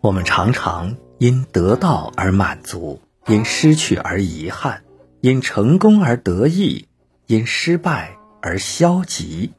[0.00, 4.82] 我们常常因得到而满足，因失去而遗憾，
[5.20, 6.86] 因成功而得意，
[7.26, 9.52] 因失败而消极。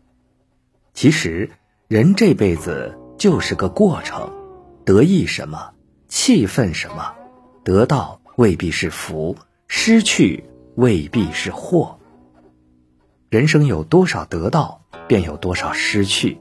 [0.94, 1.50] 其实，
[1.90, 4.32] 人这辈子就是个过程，
[4.86, 5.72] 得意什么，
[6.08, 7.14] 气愤什么，
[7.66, 9.36] 得到未必是福，
[9.68, 10.46] 失去
[10.76, 12.00] 未必是祸。
[13.30, 16.40] 人生有多少得到，便有多少失去。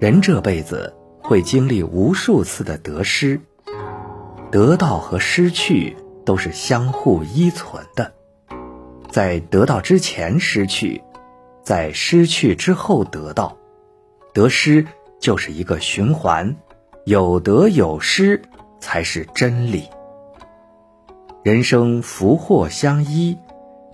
[0.00, 0.94] 人这辈子。
[1.26, 3.40] 会经历无数次的得失，
[4.50, 5.96] 得到和失去
[6.26, 8.12] 都是相互依存的，
[9.10, 11.02] 在得到之前失去，
[11.62, 13.56] 在失去之后得到，
[14.34, 14.86] 得失
[15.18, 16.54] 就是一个循环，
[17.06, 18.42] 有得有失
[18.78, 19.88] 才是真理。
[21.42, 23.38] 人生福祸相依，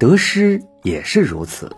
[0.01, 1.71] 得失也是如此，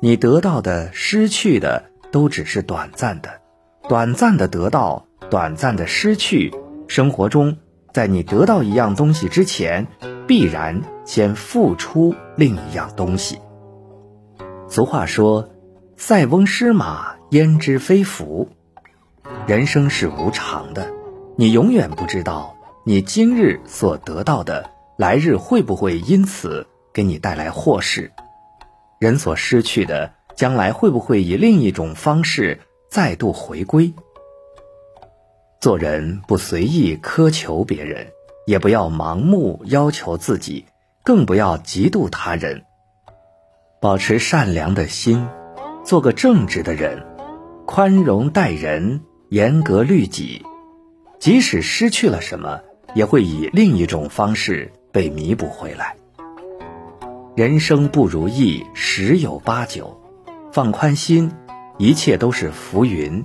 [0.00, 3.40] 你得到的、失去的都只是短暂的。
[3.88, 6.52] 短暂的得到，短暂的失去。
[6.88, 7.56] 生活中，
[7.92, 9.86] 在你得到一样东西之前，
[10.26, 13.38] 必然先付出另一样东西。
[14.68, 15.48] 俗话说
[15.96, 18.48] ：“塞翁失马，焉知非福。”
[19.46, 20.92] 人生是无常的，
[21.36, 28.10] 你永远不知道你今日所得到的，来日会不会因此给你带来祸事；
[28.98, 32.58] 人所失去的，将来会不会以另一种方式。
[32.96, 33.92] 再度回归。
[35.60, 38.06] 做人不随意苛求别人，
[38.46, 40.64] 也不要盲目要求自己，
[41.04, 42.64] 更不要嫉妒他人。
[43.82, 45.28] 保持善良的心，
[45.84, 47.04] 做个正直的人，
[47.66, 50.42] 宽容待人，严格律己。
[51.18, 52.62] 即使失去了什么，
[52.94, 55.96] 也会以另一种方式被弥补回来。
[57.34, 60.00] 人生不如意十有八九，
[60.50, 61.30] 放宽心。
[61.78, 63.24] 一切都是浮云，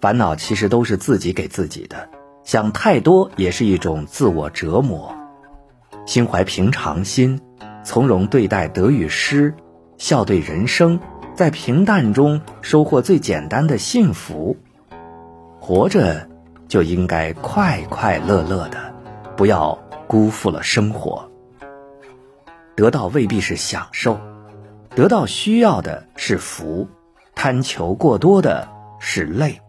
[0.00, 2.08] 烦恼其实都是自己给自己的。
[2.42, 5.14] 想太多也是一种自我折磨。
[6.06, 7.40] 心怀平常心，
[7.84, 9.52] 从容对待得与失，
[9.98, 11.00] 笑对人生，
[11.34, 14.56] 在平淡中收获最简单的幸福。
[15.60, 16.28] 活着
[16.68, 18.94] 就应该快快乐乐的，
[19.36, 21.28] 不要辜负了生活。
[22.74, 24.18] 得到未必是享受，
[24.94, 26.88] 得到需要的是福。
[27.36, 28.66] 贪求过多的
[28.98, 29.60] 是累，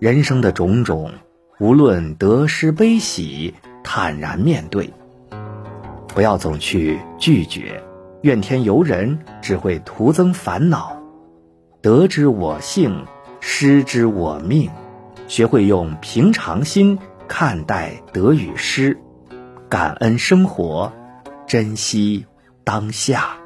[0.00, 1.12] 人生的种种，
[1.60, 3.54] 无论得失悲喜，
[3.84, 4.92] 坦然面对，
[6.08, 7.80] 不要总去拒绝，
[8.22, 11.00] 怨天尤人，只会徒增烦恼。
[11.80, 13.06] 得之我幸，
[13.38, 14.68] 失之我命，
[15.28, 16.98] 学会用平常心
[17.28, 18.98] 看待得与失，
[19.68, 20.92] 感恩生活，
[21.46, 22.26] 珍惜
[22.64, 23.36] 当下。